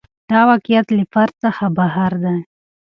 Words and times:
دا 0.31 0.39
واقعیت 0.49 0.87
له 0.97 1.03
فرد 1.13 1.33
څخه 1.43 1.65
بهر 1.77 2.11
دی. 2.23 2.37